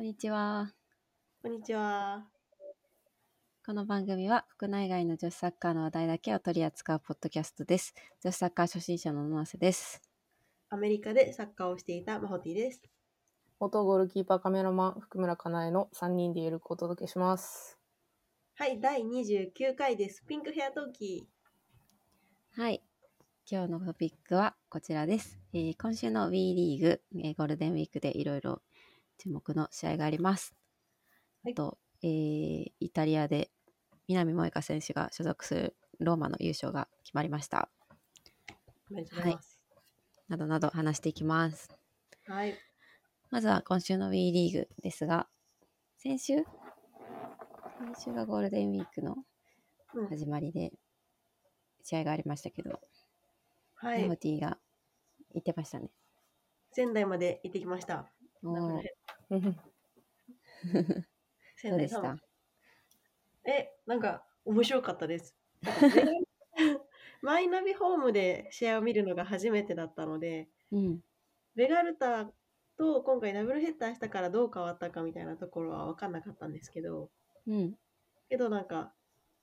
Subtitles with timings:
[0.00, 0.72] こんにちは。
[1.42, 2.24] こんにちは。
[3.66, 7.92] この番組は国内外の女子サッカーの話題だけを取り扱うポッドキャストです。
[8.24, 10.00] 女子サッカー初心者の野瀬です。
[10.70, 12.80] アメリカでサッカーをしていたマホティです。
[13.58, 17.78] 元ゴールキーパーカメラマン福村かなえの3人でゆるくお届けします。
[18.54, 20.24] はい、第29回です。
[20.26, 21.28] ピンクヘアトーキ
[22.52, 22.82] はい。
[23.46, 25.38] 今日のトピックはこちらです。
[25.52, 28.62] えー今週の WE リーグ、えーゴールデンウィークでいろいろ
[29.20, 30.54] 注目の試合があります。
[31.44, 33.50] はいあと、えーイタリアで
[34.08, 37.70] 南萌香選手が所属するローマの優勝が決まりました。
[38.48, 38.54] ー。
[38.90, 39.60] おめでとうございます。
[40.28, 41.68] などなど話していきます。
[42.26, 42.58] はい。
[43.30, 45.28] まずは今週の WE リーグですが、
[45.98, 46.36] 先週？
[47.78, 49.16] 先週がゴールデンウィークの
[49.94, 50.72] うん始まりで
[51.82, 52.80] 試合がありましたけど、
[53.74, 54.16] はいナホ。
[54.16, 54.58] ティが
[55.32, 55.90] 言ってましたね。
[56.72, 58.10] 仙台まで行ってきました。
[58.42, 59.56] おーダブ
[60.82, 61.06] ル
[61.62, 62.16] ヘうでした台
[63.46, 65.34] え、なんか面白かったです。
[67.22, 71.00] マイナビホームで試合を見るのが初めてだったので、うん。
[71.54, 72.30] ベガルタ
[72.76, 77.10] と今回ダブルヘッダーしたからどう変わったかみたいなところは分かんなかったんですけど、
[77.46, 77.78] うん。
[78.28, 78.94] けどなんか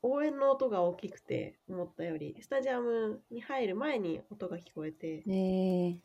[0.02, 6.00] 応援の音が大きくて思ったよりスタジアムに入る前に音が聞こえてえー、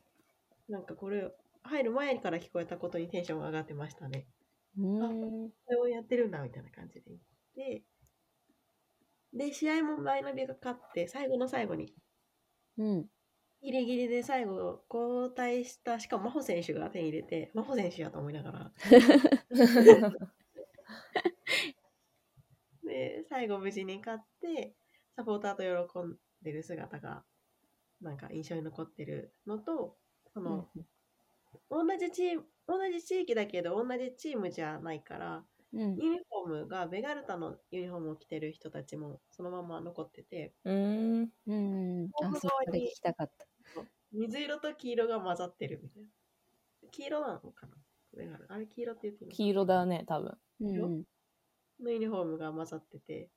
[0.68, 1.32] なんかこれ
[1.64, 4.26] 入る前から聞こえたことにテンションが上がってましたね。
[4.78, 5.50] うーん。
[5.50, 7.02] これをやってるんだみたいな感じで。
[7.56, 7.82] で、
[9.32, 11.94] で試合もマイナビが勝って最後の最後に
[12.78, 13.06] うん。
[13.62, 18.72] ギリギリで最後交代したしかも真帆選手が手に入れて真帆選手やと思いながら
[22.82, 24.74] で最後無事に勝って
[25.14, 27.24] サポーターと喜んでる姿が
[28.00, 29.96] なんか印象に残ってるのと
[30.34, 30.68] その、
[31.72, 35.96] 同じチーム同じ地域だけど同じチームじゃないからうん。
[35.96, 41.30] ユニフォームがベガルタのユニフォームを着てる人たちもそのまま残っててうん。
[41.46, 42.10] うん。
[42.22, 43.46] あ、それ聞きたかった。
[44.12, 46.08] 水色と黄色が混ざってるみたいな
[46.90, 47.76] 黄色なのかな？
[48.14, 50.38] ベガルあれ黄色って言って黄色だね、多分。
[50.60, 50.88] うん色
[51.80, 53.30] のユニフォームが混ざってて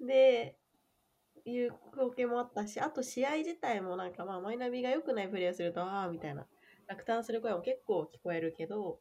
[0.00, 0.58] で
[1.44, 6.46] いう光景もあったしあと試合自体もなんかまあマイナビが良くないプレーをするとああみたいな
[6.92, 9.00] 落胆する声も結構聞こえるけど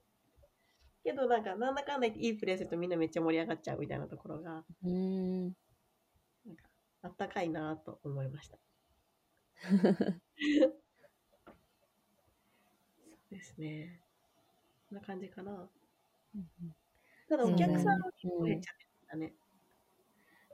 [1.03, 5.53] けどなんかなんだかんだ言っていいプレーするとみんなめっちゃ盛り上がっちゃうみたいなところがうーん。
[6.45, 6.63] なんか
[7.03, 8.57] あったかいなと思いました。
[9.61, 10.65] そ
[13.31, 14.01] うですね。
[14.89, 15.69] こんな感じかな。
[17.27, 19.33] ただお客さんは結構減っちゃってたね、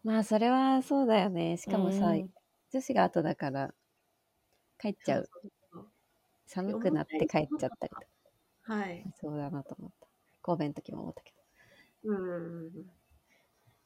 [0.03, 1.57] まあ、それはそうだよね。
[1.57, 2.29] しかもさ、うん。
[2.71, 3.73] 女子が後だから
[4.79, 5.25] 帰っちゃう。
[5.25, 5.51] そうそう
[6.47, 8.01] 寒くなって帰っちゃったりとか。
[8.63, 10.07] はいそうだなと思った。
[10.41, 11.33] 神戸の時も思ったけ
[12.03, 12.79] うんうんうんど。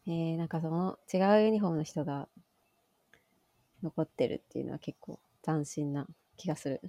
[0.08, 2.28] えー、なんかその違うユニフォームの人が
[3.84, 6.08] 残ってるっていうのは結構斬新な
[6.38, 6.82] 気がする。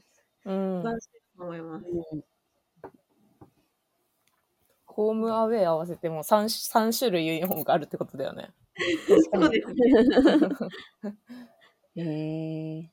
[0.44, 0.82] うん。
[0.82, 1.84] 男子と思います。
[4.87, 8.50] ホームアウェイ合わせても 3, 三種類ユニフォームがあるってことだよね。
[9.32, 9.75] そうですね。
[11.97, 12.88] えー、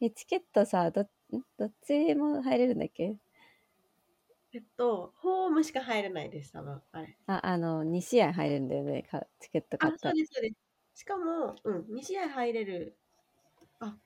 [0.00, 1.06] え、チケットさ、ど
[1.36, 1.42] ん？
[1.58, 3.18] どっちも入れるんだっけ？
[4.52, 6.82] えっと、ホームしか入れないです、多分。
[6.92, 7.18] あれ。
[7.26, 11.00] あ、あの、2試合入れるんだよね、かチケット買あ、ったそうです、そうです。
[11.00, 12.98] しかも、うん、2試合入れる。
[13.80, 13.98] あ、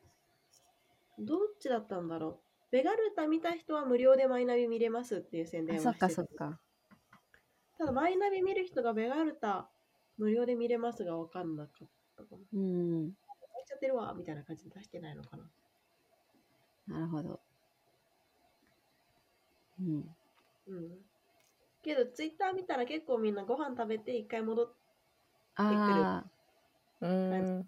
[1.19, 2.71] どっちだったんだろう。
[2.71, 6.61] ベガルタ見た人は無料でマイナビ見れますっていう宣伝あ、をそっかそってか。
[7.79, 9.71] ただ、マイナビ見る人がベガルタ
[10.17, 12.43] 無料で見れますが分かんなかったかも。
[12.53, 13.15] うん、
[13.55, 15.51] 入っちゃってるわ、みたいな感じで出してないのかな。
[16.87, 17.41] なるほど。
[19.81, 20.05] うん。
[20.67, 20.99] うん。
[21.83, 24.73] けど、ツイッター見たら結構みんなご飯食べて一回戻って
[25.57, 26.25] あ
[27.01, 27.67] うん。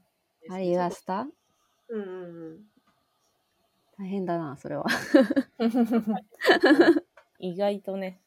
[0.48, 1.26] あ、あれ、ユアスタ
[1.88, 2.60] うんうんうん。
[3.98, 4.84] 大変だな、それは。
[7.38, 8.20] 意外とね、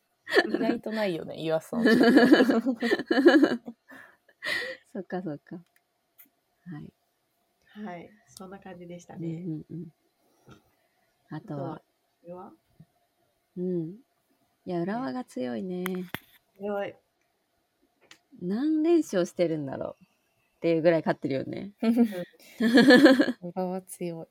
[0.47, 1.83] 意外とないよね、ユアさん。
[4.93, 5.55] そっかそっか。
[5.55, 5.61] は
[6.79, 6.93] い。
[7.85, 9.43] はい、そんな感じでしたうんね。
[9.45, 9.87] うんうん。
[11.29, 11.81] あとは、
[13.57, 13.95] うん。
[14.65, 15.83] いや、浦和が強いね。
[16.57, 16.95] 強い。
[18.41, 21.73] 何連勝してるんだろうっていうぐらい勝ってるよね。
[23.41, 24.27] 裏は強い。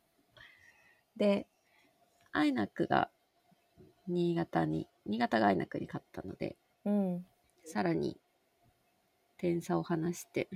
[1.19, 1.47] で、
[2.33, 3.11] アイナックが
[4.07, 7.27] 新潟に、新潟がアイナックに勝ったので、うん。
[7.65, 8.19] さらに
[9.37, 10.49] 点差を離して、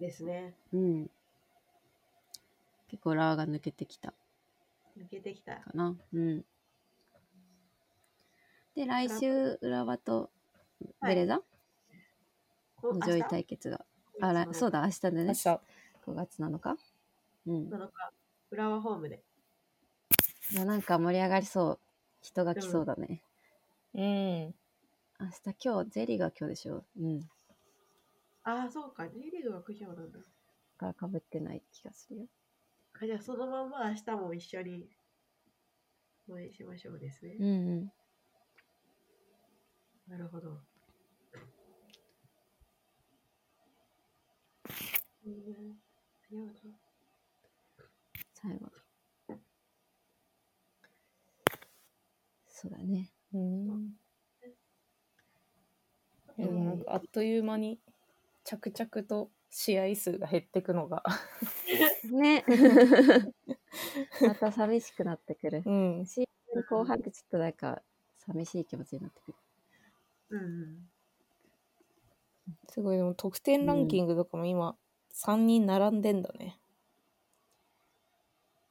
[0.00, 0.54] ですね。
[0.72, 1.10] うん。
[2.88, 4.14] 結構ラーが抜けてきた
[4.98, 5.56] 抜けてきた。
[5.56, 5.96] かな。
[6.12, 6.44] うん。
[8.74, 10.30] で、来週、浦和と
[11.02, 11.40] ベレザ？
[12.76, 13.84] この上位対決が。
[14.20, 14.80] あら、そうだ。
[14.80, 15.24] だ、明日でね。
[15.24, 15.60] 明日。
[16.06, 16.76] 5月7日？
[17.46, 17.68] うん。
[17.68, 18.12] 7日、
[18.50, 19.22] 浦和ホームで。
[20.52, 21.78] いやなんか盛り上がりそう。
[22.22, 23.22] 人が来そうだね。
[23.94, 24.02] うん。
[24.02, 24.54] 明
[25.44, 26.84] 日、今日、ゼリーが今日でしょ？
[26.98, 27.20] うん。
[28.44, 29.08] ああ、そうか。
[29.08, 30.18] J リーグは9時なんだ。
[30.78, 32.26] がかぶってない気がするよ。
[33.00, 34.88] あじゃあ、そのまんま明日も一緒に
[36.28, 37.36] 応援しましょうですね。
[37.38, 37.50] うんう
[37.82, 37.92] ん。
[40.08, 40.58] なるほど。
[45.26, 45.34] うん
[46.30, 46.74] なるほど
[48.34, 48.66] 最後。
[52.48, 53.10] そうだね。
[53.32, 53.92] うん。
[56.36, 57.78] でもなんかあっという間に
[58.44, 61.02] 着々と試合数が減ってくのが。
[62.04, 62.44] ね。
[64.20, 65.62] また寂しくなってくる。
[65.64, 66.06] うん。
[66.06, 67.82] シーズン後半ってちょっとなんか
[68.18, 69.34] 寂しい気持ちになってくる。
[70.30, 70.90] うんうん。
[72.68, 74.76] すごい、でも得点ランキングとかも今、
[75.12, 76.58] 3人並んでんだね。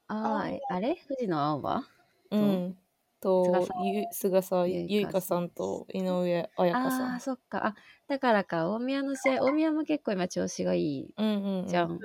[0.08, 0.96] ああ、えあれ？
[0.96, 1.84] 藤野青葉
[2.32, 2.78] うん。
[3.20, 7.20] と菅さ、ゆ菅さゆいかゆいかさんと井上彩香さああ、ん。
[7.20, 7.68] そっか。
[7.68, 7.76] あ、
[8.08, 11.68] だからか、大宮の試合、大宮も結構今調子がいいうんうんうん。
[11.68, 11.92] じゃん。
[11.92, 12.00] うん、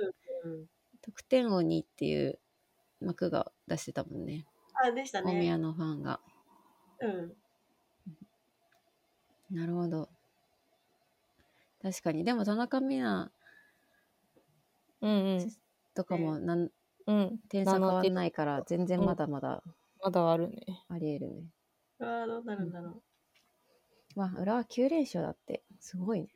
[1.01, 2.39] 得点王にっていう
[3.01, 4.45] 幕が出してたもんね。
[4.73, 5.31] あ、でしたね。
[5.31, 6.19] 大宮のファンが。
[6.99, 7.33] うん。
[9.51, 10.09] なるほど。
[11.81, 12.23] 確かに。
[12.23, 13.29] でも田中美奈
[15.01, 15.53] うんうん。
[15.93, 16.69] とかもなん
[17.05, 17.39] うん。
[17.49, 19.61] 点差変わ7んないから、全然まだまだ
[20.03, 20.83] まだあるね。
[20.89, 21.43] ありえるね。
[21.99, 24.19] ああ、どうなるんだろう。
[24.19, 25.63] まあ、裏は9連勝だって。
[25.79, 26.27] すごいね。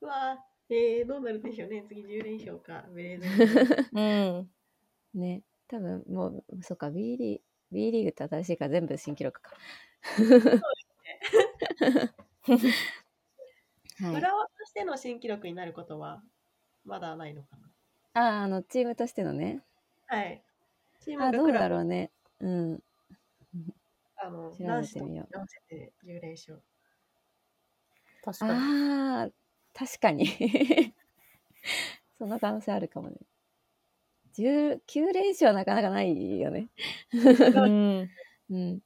[0.00, 1.84] うわーえー、どうなるでしょうね。
[1.86, 2.86] 次10連勝か。
[2.94, 4.00] ベレーザ う
[4.40, 5.20] ん。
[5.20, 5.42] ね。
[5.68, 9.52] 多分もう、そっか、B リーグ、B リーグって新しいから全部新記録か。
[14.00, 14.14] はい。
[14.14, 16.22] 浦和としての新記録になることは
[16.84, 17.58] まだないのか
[18.14, 19.62] ああ、あの、チームとしてのね。
[20.08, 20.16] な。
[20.16, 20.42] はい。
[21.04, 22.10] チームあどうだろうね。
[22.40, 22.82] うん。
[24.16, 26.62] あの調べてみようて10連勝。
[28.24, 28.52] 確かに。
[28.52, 29.28] ああ、
[29.74, 30.26] 確かに。
[32.18, 33.16] その可能性あるかもね。
[34.34, 36.68] 10 9連勝はなかなかないよね。
[37.12, 38.10] うん。
[38.50, 38.80] うん。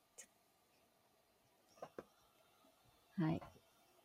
[3.18, 3.40] はい。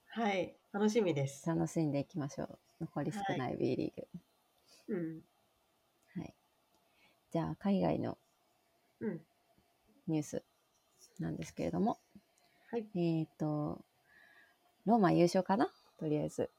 [0.07, 0.57] はい。
[0.74, 1.48] 楽しみです。
[1.48, 2.60] 楽しんでいきましょう。
[2.81, 4.07] 残り少ない B リーグ。
[4.90, 5.31] うん。
[7.33, 7.39] はい。
[7.39, 8.18] じゃあ、海外の
[9.00, 9.22] うん。
[10.07, 10.44] ニュース
[11.19, 11.98] なんですけれども。
[12.69, 12.86] はい。
[12.95, 13.86] えっ、と、
[14.86, 15.72] ローマ優勝かな？
[15.98, 16.51] とりあえず。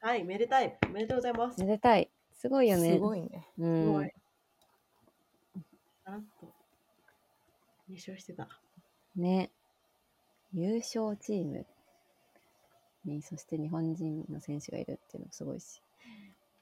[0.00, 0.24] はい。
[0.24, 0.78] めでたい。
[0.86, 1.60] おめでとうございます。
[1.60, 2.10] めでたい。
[2.34, 2.92] すごいよね。
[2.92, 3.48] すごいね。
[3.58, 4.10] うすごんい。。
[6.04, 6.52] さらっと
[7.88, 8.48] 優勝してた。
[9.16, 9.50] ね。
[10.52, 11.66] 優勝チーム
[13.04, 15.82] に、そして日本人の選手がいるっていうのもすごいし。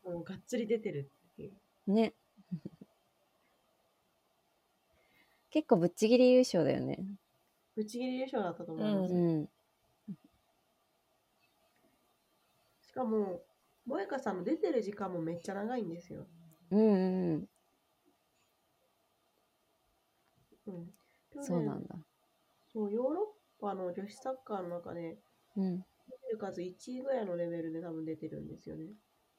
[0.05, 1.53] もうがっつり出てるっていう。
[1.93, 2.15] ね。
[5.51, 7.05] 結構ぶっちぎり優勝だよね。
[7.75, 9.13] ぶっちぎり優勝だったと思います。
[9.13, 9.49] うん。
[12.87, 13.43] しかも、
[13.87, 16.27] 萌香さんの出てる時間もめっちゃ長いんですよ。
[16.71, 17.49] うんうんうん。
[20.67, 20.91] うん。
[21.43, 21.97] そうなんだ。
[22.73, 25.19] そう、ヨーロッパの女子サッカーの中で、
[25.57, 25.79] うん。
[25.79, 28.87] 出てる数1位ぐらいのレベルで多分出てるんですよね。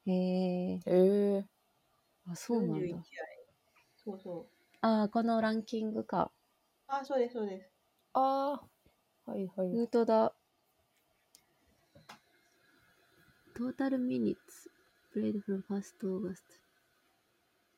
[0.06, 0.76] へえ。
[0.76, 1.46] へえ。
[2.28, 3.02] あ、そうなん41試合だ。。
[3.96, 4.61] そうそう。
[4.82, 6.32] ああ、このランキングか。
[6.88, 7.72] あ、そうです、そうです。
[8.14, 9.32] ああ。
[9.32, 9.68] はいはい。
[9.72, 10.36] 本当だ。
[13.54, 14.38] Total minutes.
[14.46, 14.70] Played
[15.14, 16.44] from first August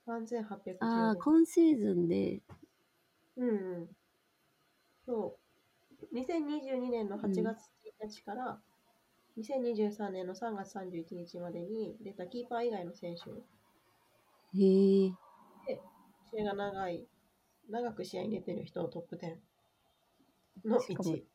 [0.08, 0.80] 3815。
[0.80, 0.86] ト。
[0.86, 2.42] ああ、今シーズンで、
[3.36, 3.98] うんうん。
[5.06, 5.40] そ
[6.12, 6.16] う。
[6.16, 8.62] 2022年の8月1日から、
[9.38, 13.30] 2023年の3月31日までに出たキーパー以外の選手、
[14.54, 15.14] へえ。
[16.36, 17.08] 試合が長い、
[17.70, 21.28] 長く試合に出てる人をトップ10のしかも1位。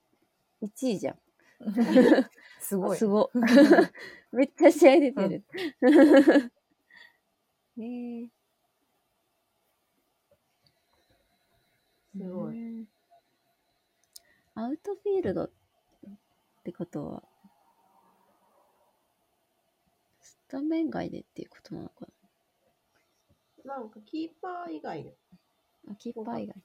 [0.63, 1.19] 1位じゃん。
[2.61, 2.99] すごい。
[2.99, 3.31] すご。
[4.33, 5.45] めっちゃ試合出てる。
[7.79, 8.29] へえ。
[12.17, 12.57] すごい。
[12.57, 12.89] うん
[14.55, 15.51] アウトフィールドっ
[16.65, 17.23] てことは、
[20.21, 22.18] スタメン外でっていうことなのかな？
[23.77, 25.15] んかキーパー以外
[25.91, 26.57] あ、キーパー以外。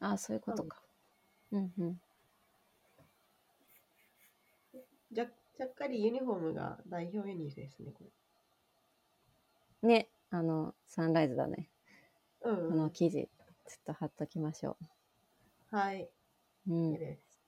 [0.00, 0.82] ああ、そういうことか。
[1.50, 2.00] うんうん。
[5.10, 5.26] じゃ
[5.56, 8.04] ちゃっかりユニフォームが代表ユニですね、こ
[9.82, 11.70] ね、あの、サンライズだね。
[12.44, 12.50] れ。
[12.50, 12.78] うん、こうん。
[12.78, 13.28] の記事、
[13.66, 14.76] ちょっと貼っときましょ
[15.70, 16.08] はい。
[16.68, 16.92] うん。
[16.94, 17.40] です。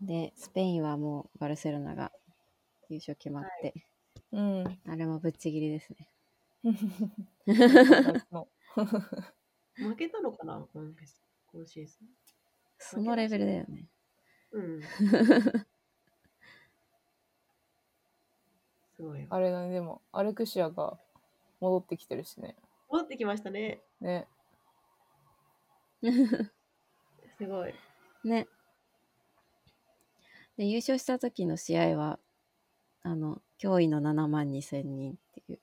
[0.00, 2.12] で、スペインはもうバルセロナが
[2.88, 3.74] 優勝決まって、
[4.32, 4.80] うん。
[4.86, 6.08] あれもぶっちぎりですね。
[6.64, 8.48] の
[9.76, 10.94] 負けたのかな今
[11.66, 11.98] シーズ
[12.78, 13.88] そのレベルだよね。
[14.52, 14.58] ン。
[14.58, 14.82] うん。
[18.96, 19.26] すごいよ。
[19.30, 20.98] あれだね、でも、アレクシアが
[21.60, 22.56] 戻ってきてるしね。
[22.88, 23.82] 戻ってきましたね。
[24.00, 24.28] ね。
[27.38, 27.74] すごい。
[28.24, 28.48] ね。
[30.56, 32.18] で、優勝した時の試合は、
[33.02, 35.60] あの、驚異の7万2千人っていう、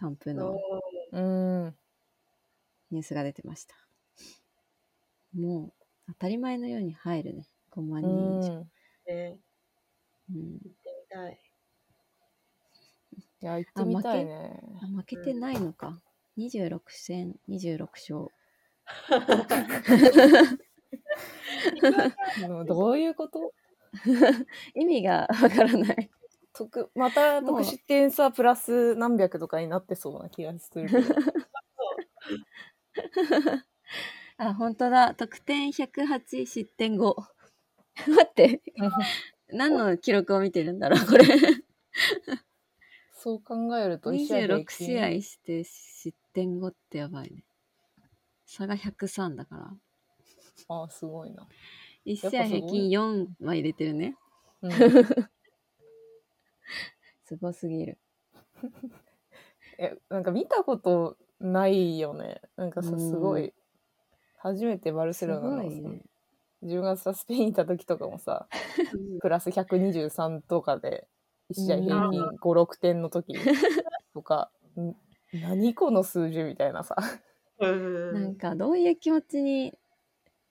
[0.00, 0.58] 完封の
[1.12, 1.76] うん。
[2.90, 3.76] ニュースが出てました。
[5.34, 7.46] もう、当たり前のように入るね。
[7.70, 8.54] 5万う人以上。
[8.60, 8.70] ん。
[9.06, 9.38] ね、
[10.30, 10.36] うん。
[10.36, 10.74] 行ってみ
[11.08, 11.38] たい。
[13.42, 14.58] いや、行ってみたいね。
[14.82, 16.00] あ、負けてないのか。
[16.38, 18.28] 26戦、26勝。
[22.66, 23.52] どういうこと？
[24.74, 26.10] 意味がわからない。
[26.52, 31.14] 得またもう得失点差プラス何百とかになってそうな気がするけど。
[34.38, 35.14] あ、本当だ。
[35.14, 37.14] 得点108、失点5。
[38.08, 38.62] 待って。
[39.52, 41.24] 何の記録を見てるんだろう、これ。
[43.12, 47.44] そう考えると一試合平26均試合して失点5ってやばいね。
[48.46, 49.70] 差が103だから。
[50.68, 51.46] あすごいな。
[52.06, 54.16] 1試合平均4は入れてるね。
[54.62, 54.70] うん、
[57.30, 57.98] すごすぎる。
[59.78, 62.40] えなんか見たことないよね。
[62.56, 63.54] なんかさ、うんすごい。
[64.38, 66.02] 初めてバルセすロナのね。
[66.64, 68.48] 10月さ、スペイン行った時とかもさ、
[69.20, 71.06] プラス123とかで、
[71.50, 73.38] 1試合平均5、6点の時
[74.12, 74.96] とか、ん
[75.32, 76.96] 何この数字みたいなさ。
[77.60, 79.78] うんなんかどういう気持ちに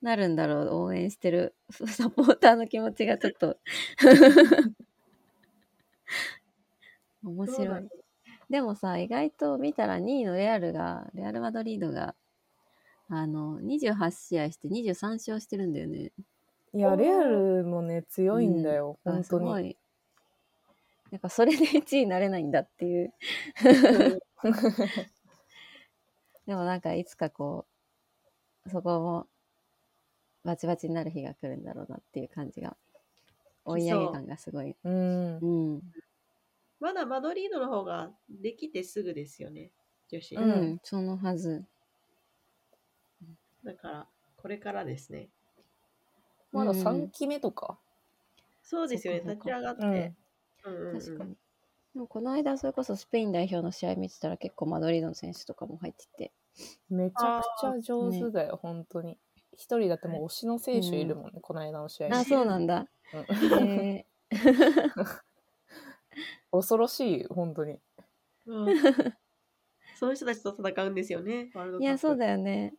[0.02, 3.58] なるんだろう応援してるサポーターの気持ちがちょっと
[7.24, 7.90] 面白い。
[8.50, 12.16] でもさ意外と見たら2位のレアルがレアル・マドリードが
[13.10, 16.12] あの28試合して23勝してるんだよね。
[16.74, 19.24] いや、レアルもね、強いんだよ、あ本当に。
[19.24, 19.76] すごい。
[21.12, 23.14] なんかそれで1位になれないんだっていう。
[26.46, 27.66] でもなんかいつかこ
[28.66, 29.28] う、そこも
[30.44, 32.78] バチバチになる日が来るんだろうなっていう感じが、
[33.66, 34.76] 追い上げ感がすごい。
[34.84, 35.46] うんう。
[35.78, 35.82] ん。
[36.80, 39.72] まだマドリードの方ができてすぐですよね、
[40.10, 40.36] 女子。
[40.36, 41.66] うんん、そのはず。
[43.64, 44.08] だから、
[44.38, 45.30] これからですね。
[46.52, 47.78] まだうん3期目とか？
[48.64, 50.14] そうですよね、立ち上がって。
[50.66, 51.36] うんうんうん確かに。
[51.94, 56.32] でもこの間それこそスペイン代表の試合見てたら結構マドリードの選手とかも入ってて。
[56.90, 59.18] めちゃくちゃ上手だよ、本当に。
[59.54, 62.18] 一人だってもう推しの選手いるもんね、この間の試合。
[62.18, 62.88] あ、そうなんだ。
[63.14, 64.06] うんへ
[66.52, 67.80] 恐ろしい、本当に。
[68.46, 68.78] うん
[70.00, 71.80] そういう人たちと戦うんですよね、ワールドカップ。
[71.80, 72.74] ーいや、そうだよね。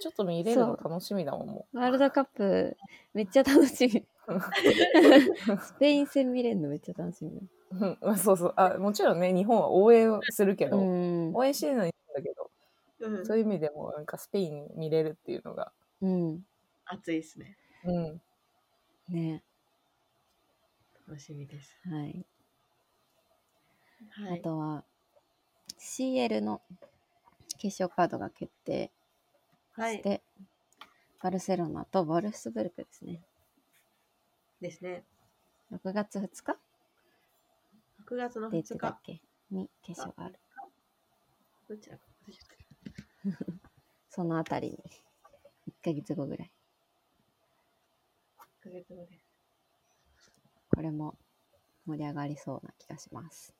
[0.00, 2.76] ちょっと見れるの楽しみだもん、もワールドカップ
[3.14, 4.06] めっちゃ楽しみ。
[5.60, 7.38] スペイン戦見れるのめっちゃ楽しみ。
[7.38, 7.48] う。
[7.72, 8.76] うんまあそうそうあ。
[8.78, 11.34] もちろんね、日本は応援するけど、うん。
[11.34, 12.50] 応援してるのにいいんだけど、
[13.00, 15.72] うんそういう意味でもなんかスペイン見れるっていうのが、
[16.02, 16.42] うん。
[16.84, 17.56] 熱いですね。
[17.84, 18.20] うん。
[19.08, 19.42] ね。
[21.08, 21.76] 楽しみです。
[21.88, 22.24] はい。
[24.10, 24.40] はい。
[24.40, 24.84] あとは、
[25.78, 26.62] CL の
[27.58, 28.90] 決勝カードが決定
[29.72, 29.96] はい。
[29.96, 30.22] して、
[31.22, 33.20] バルセロナとボルフスブルクですね。
[34.60, 35.04] ですね。
[35.72, 36.56] 6月2日
[38.08, 39.20] ？6月の2って言ってたっ日。
[39.20, 39.22] け？
[39.50, 40.38] に決勝がある。
[41.68, 42.02] どちらか
[44.10, 44.78] そのあたりに、
[45.68, 46.52] 1ヶ月後ぐらい。
[48.38, 49.26] 1ヶ月後です。
[50.70, 51.16] これも
[51.86, 53.54] 盛り上がりそうな気がします。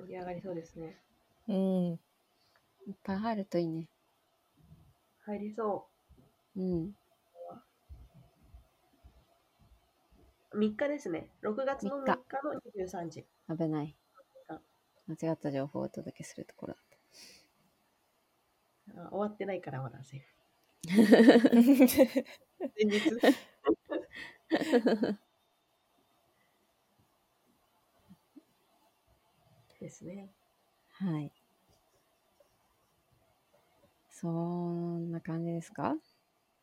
[0.00, 0.96] 盛り上がりそうですね。
[1.48, 1.56] うん。
[2.86, 3.88] いっぱい入るといいね。
[5.26, 5.86] 入りそ
[6.56, 6.94] うん。
[10.52, 10.58] う。
[10.58, 11.28] 3日ですね。
[11.42, 13.24] 6月の3 3日日の23時。
[13.48, 13.96] 危ない
[14.48, 14.60] あ。
[15.06, 16.84] 間違った情報をお届けするところだっ
[18.96, 20.26] あ終わってないからまだセーフ。
[22.76, 23.10] 前日。
[29.80, 30.30] ですね。
[30.98, 31.06] た。
[31.06, 31.32] はい。
[34.10, 35.96] そんな感じですか？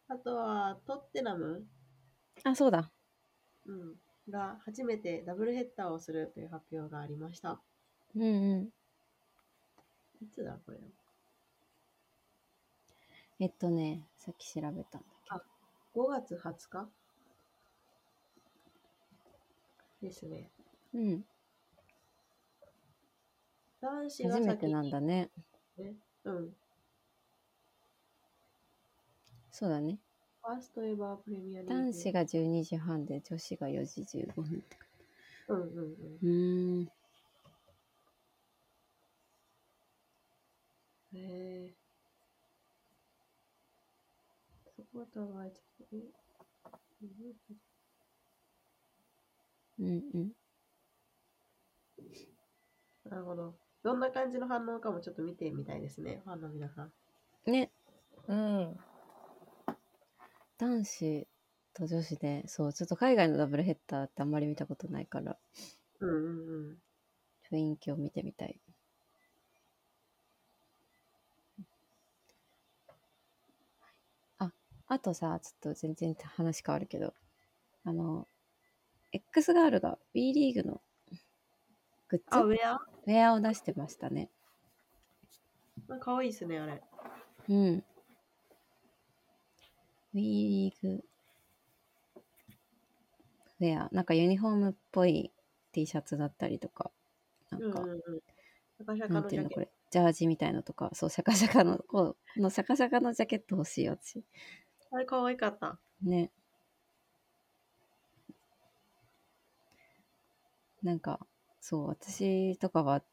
[0.10, 1.66] あとは、トッテナム、
[2.44, 2.92] あ、そうだ。
[3.66, 3.96] うん、
[4.30, 7.60] が初めてダブルヘッダーをするという発表がありました。
[8.16, 8.70] うんうん。
[10.22, 10.78] いつだこれ？
[13.40, 15.32] えっとね、さっき調べたんだけ
[15.96, 16.04] ど。
[16.06, 16.90] 5月20日？
[20.02, 20.50] ですね。
[20.94, 21.26] うん。
[23.82, 25.30] 男子が初めて先なんだね。
[25.78, 25.96] ね。
[26.24, 26.56] うん。
[29.52, 30.00] そうだね。
[30.44, 31.76] ファーストエバープレミアリーグ。
[31.76, 34.78] 男子が12時半で、女子が4時15分って。
[35.48, 36.20] うんうんうん。
[36.22, 36.92] うーん。
[41.14, 41.74] へえ。
[44.76, 45.00] そこ
[45.36, 45.52] はえ
[49.80, 50.32] うんうん。
[53.06, 53.67] なるほど。
[53.88, 56.92] どんな感じの反応かもちょっと見てみたいですね、ファンの皆さん。
[57.46, 57.72] ね、
[58.28, 58.78] うん。
[60.58, 61.26] 男子
[61.74, 65.38] と女子で、そう、ちょっと海外のダブルヘッダーってあんまり見たことないから、
[66.02, 66.78] うんうんうん。
[67.50, 68.60] 雰囲気を見てみたい。
[74.40, 74.52] あ、
[74.88, 77.14] あとさ、ちょっと全然話変わるけど、
[77.86, 78.28] あの、
[79.14, 80.82] X ガールが B リーグの
[82.10, 82.97] グッあ、ズ、ウェア？
[83.08, 84.30] ウェアを出してましたね。
[85.88, 86.82] か可愛いですね、あれ。
[87.50, 87.84] うん。
[90.14, 91.04] B リーグ
[93.60, 95.32] ウェア、なんかユニフォームっぽい
[95.72, 96.92] T シャツだったりとか、
[97.50, 97.80] なんか、
[99.10, 104.22] なんていうのこれジャージみたいのとかそうシャカシャカのこうこのシャカシャカのジャケット欲しい私ト。
[104.92, 105.80] あれ可愛かった。
[106.04, 106.30] ね
[110.84, 111.26] なんか
[111.70, 113.04] そう私とかは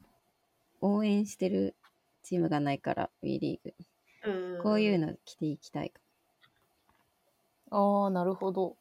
[0.81, 1.77] 応援してる
[2.23, 3.75] チームがないから WE リーグ
[4.23, 4.99] うんんんこういう。
[4.99, 6.01] の着ていきたいか
[7.71, 8.79] ああ、なるほど。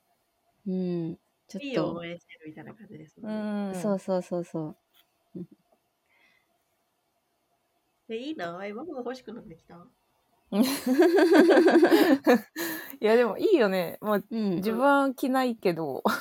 [0.65, 3.47] うんちょいいっとよ応援してるみたいな感じですうもんね。
[3.71, 3.75] ん。
[3.75, 4.77] そうそうそうそう
[8.07, 8.65] え、いいな。
[8.65, 9.89] え、僕も欲しくなってきた？
[13.01, 13.97] いや、でもいいよね。
[14.01, 14.57] まあ、うん。
[14.57, 16.03] 自分は着ないけど、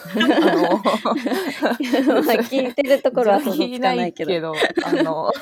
[2.48, 4.54] 聞いてるところは想像つかないけど。
[4.84, 5.32] あの、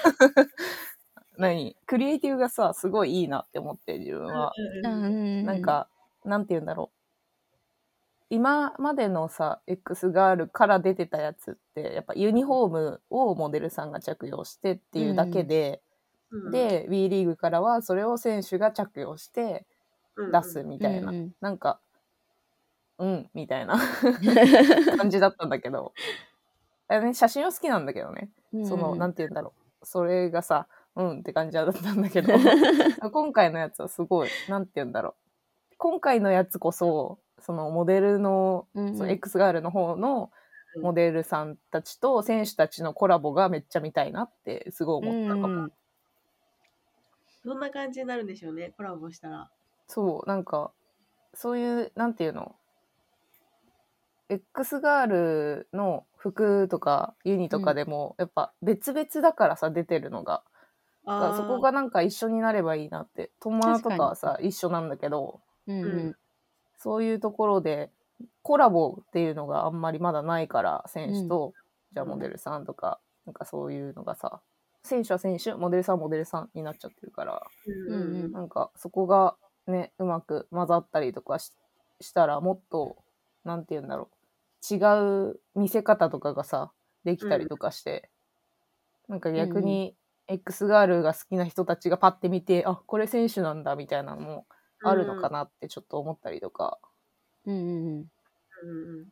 [1.39, 1.77] 何？
[1.87, 4.53] クリエイティブがさ、すごいいいなって思って、自分は。
[4.83, 5.89] なんか、
[6.25, 6.97] なんて言うんだろう。
[8.31, 15.83] 今までのさ、X ガールから出てたやつって、やっぱユニフォームをモデルさんが着用してっていうだけで、
[16.31, 19.67] うん、で、WE リーグからはそれを選手が着用して
[20.33, 21.11] 出すみたいな。
[21.11, 21.81] うんうんなんか、
[22.99, 23.79] うん、みたいな
[24.99, 25.93] 感じだったんだけど、
[26.89, 28.31] あれね、写真は好きなんだけどね。
[28.53, 29.87] うんその、なんて言うんだろう。
[29.87, 30.67] それがさ、
[30.97, 32.33] うんって感じだったんだけど、
[33.11, 35.15] 今回のやつはすごい、なんて言うんだろ
[35.73, 35.77] う。
[35.79, 40.31] 今回のやつこそ、そのモデルの、うんうんその X ガールの方の
[40.77, 45.63] モデルさんたちと選手たちのコラボがめっちゃ見たいなってすごい思ったかも。
[45.63, 45.73] うん
[47.45, 49.51] どんな感じになるんでしょうね、コラボしたら。
[49.87, 50.73] そう、なんか、
[51.35, 52.55] そういう、なんていうの
[54.29, 60.45] ？X ガールの服とかユニとかでも、やっぱ別々だからさ、出てるのが。
[61.07, 63.33] だからそこがなんか一緒になればいいなって。
[63.41, 66.17] 友達とかはさ、一緒なんだけど、うんうん。
[66.77, 67.91] そういうところで、
[68.43, 71.55] コラボっていうのがあんまりまだないから、選手と、
[71.93, 74.41] じゃあモデルさんとか、なんかそういうのがさ、
[74.83, 81.53] 選手は選手、モデルさんはモデルさんになっちゃってるから、うんうんうんなんかそこがね、うまく混ざったりとかし
[82.01, 82.97] したら、もっと、
[83.45, 84.11] なんて言うんだろ
[84.71, 84.79] う、違
[85.31, 86.73] う見せ方とかがさ、
[87.05, 88.11] できたりとかして、
[89.09, 89.97] なんか逆に
[90.29, 94.47] X ガールが好きな人たちがパッて見て、あ、これ選手なんだみたいなのも
[94.83, 96.79] あるのかなってちょっと思ったりとか、
[97.45, 98.05] うんうんうん
[98.63, 99.09] うんうん。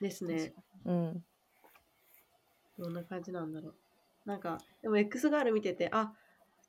[0.00, 0.54] ですね。
[0.84, 1.24] うん。
[2.78, 3.74] どんな感じなんだろう。
[4.26, 6.12] なんか、でも X ガール見てて、あ、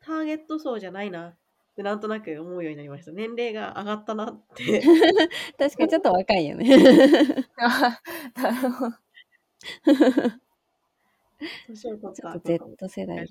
[0.06, 1.36] ターゲット層じゃないなっ
[1.76, 3.12] てなんとなく思うようになりました。
[3.12, 4.82] 年齢が上がったなって。
[5.58, 6.76] 確かにちょっと若いよね。
[7.58, 8.00] あ
[8.36, 8.96] なるほど。
[11.68, 13.28] 年を取った ちょっと後かも Z 世代。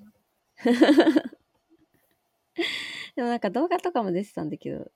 [3.17, 4.91] でもなんか動画とかも出てたんだけど、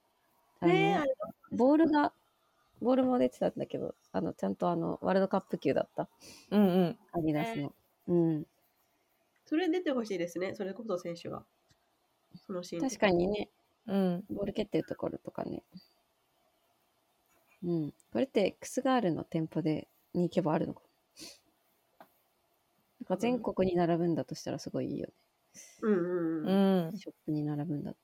[0.61, 1.14] あのねえ、あれ
[1.53, 2.12] ボールが、
[2.81, 6.09] ボールも出てたんだけど、あの、ちゃんとあの、ワールドカップ級だった。
[6.51, 6.99] うんうん。
[7.12, 7.73] アディダスの。
[8.09, 8.47] うん。
[9.48, 10.54] それ出てほしいですね。
[10.54, 11.42] それこそ選手が。
[12.46, 12.82] そのシーン。
[12.82, 13.48] 確かにね、
[13.87, 14.24] うん。
[14.28, 15.62] ボール蹴ってるところとかね。
[17.64, 17.94] うん。
[18.12, 20.82] これって X ガールの店舗でに行けばあるのか
[23.00, 25.08] なんか全国に並ぶんだとしたらすごいいいよ
[25.80, 26.87] うんうんうん。
[26.87, 26.98] うんね。。
[26.98, 27.96] ショップに並ぶんだっ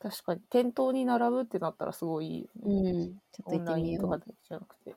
[0.00, 2.68] た確かに、店頭に並ぶってなったらすごいいいよら。
[2.68, 2.90] ね。
[2.90, 3.14] うん。
[3.32, 4.96] ちょっと行ってみよインとかじゃなくて。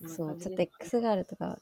[0.00, 0.08] う。
[0.08, 1.58] そう、ちょっと X ガールとか、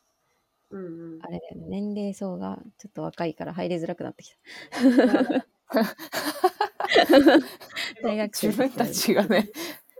[0.71, 1.27] うんうんあ。
[1.29, 4.37] れだよね、年齢層がちょっと若いから入りづらくなってきた。
[8.03, 9.51] 大学生自分たちがね、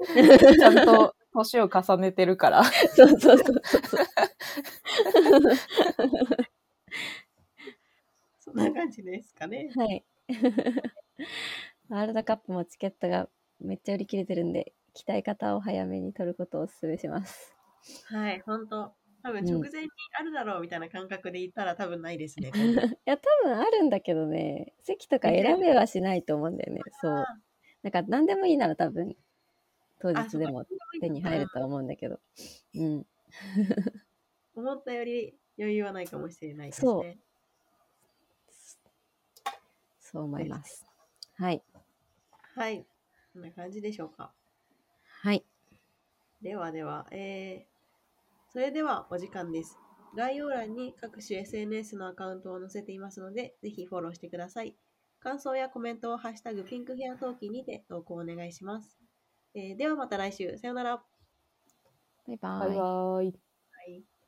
[0.59, 2.65] ちゃんと年を重ねてるから。
[2.65, 3.57] そうそうそうそう。
[8.41, 9.71] そんな感じですかね。
[9.77, 10.05] はい。
[11.89, 13.29] ワールドカップもチケットが
[13.61, 17.55] めっちゃ売り切れてるんで、来たい方を早めに取ることをお勧めします。
[18.07, 22.51] はい、本当多分うん直前にあるだろうみたいな感覚で言ったら多分ないですね。
[22.99, 26.81] いや、多分あるんだけどね、席とか選べはしないと思うんだよね。
[27.01, 27.25] そう。
[27.83, 29.17] なんか何でもいいなら多分、
[29.99, 30.65] 当日でも
[31.01, 32.21] 手に入るとは思うんだけど。
[32.75, 33.07] うん。
[34.55, 37.19] 思ったより余裕はないかもしれないですね。
[40.01, 40.85] そう思います。
[41.37, 41.63] はい。
[42.55, 42.85] はい。
[43.33, 44.33] こんな感じでしょうか。
[45.05, 45.45] はい。
[46.43, 47.70] ではでは、えー、
[48.53, 49.79] それではお時間です。
[50.17, 54.77] 概要欄に各種 SNS のアカウントを載せていますので、ぜひフォローしてください。
[55.21, 58.99] 感想やコメントをハッシュタグピンクヘアトーキーにて投稿お願いします。
[59.55, 60.59] えーではまた来週。
[60.59, 60.97] さようなら。
[62.27, 63.27] バイババイバーイ。
[63.27, 64.20] はい